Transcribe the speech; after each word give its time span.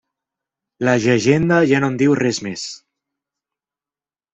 La 0.89 0.95
llegenda 1.03 1.61
ja 1.75 1.83
no 1.85 1.93
en 1.95 2.01
diu 2.03 2.19
res 2.23 2.43
més. 2.49 2.67